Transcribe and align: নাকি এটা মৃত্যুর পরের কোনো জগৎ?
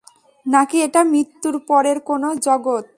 নাকি 0.45 0.77
এটা 0.81 1.01
মৃত্যুর 1.03 1.55
পরের 1.67 1.97
কোনো 2.01 2.27
জগৎ? 2.41 2.85